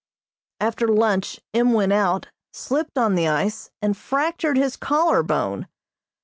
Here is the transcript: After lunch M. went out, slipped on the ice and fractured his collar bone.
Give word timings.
After 0.59 0.87
lunch 0.87 1.39
M. 1.53 1.73
went 1.73 1.93
out, 1.93 2.29
slipped 2.53 2.97
on 2.97 3.13
the 3.13 3.27
ice 3.27 3.69
and 3.83 3.95
fractured 3.95 4.57
his 4.57 4.75
collar 4.75 5.21
bone. 5.21 5.67